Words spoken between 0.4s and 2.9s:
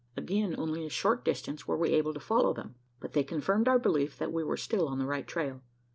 only a short distance were we able to follow them;